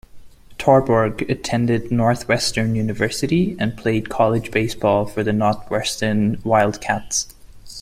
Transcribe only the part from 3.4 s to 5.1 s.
and played college baseball